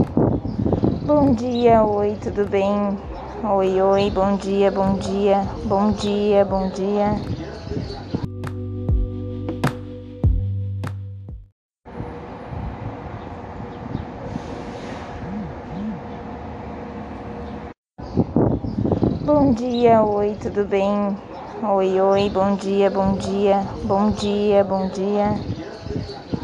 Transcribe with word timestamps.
Bom 0.00 1.34
dia, 1.34 1.84
oi, 1.84 2.16
tudo 2.22 2.46
bem? 2.46 2.96
Oi, 3.44 3.82
oi, 3.82 4.10
bom 4.10 4.36
dia, 4.36 4.70
bom 4.70 4.96
dia, 4.96 5.46
bom 5.64 5.92
dia, 5.92 6.44
bom 6.44 6.68
dia. 6.70 7.20
Bom 19.26 19.52
dia, 19.52 20.02
oi, 20.02 20.34
tudo 20.40 20.64
bem? 20.64 21.14
Oi, 21.62 22.00
oi, 22.00 22.30
bom 22.30 22.56
dia, 22.56 22.90
bom 22.90 23.16
dia, 23.16 23.66
bom 23.84 24.10
dia, 24.12 24.64
bom 24.64 24.88
dia. 24.88 25.38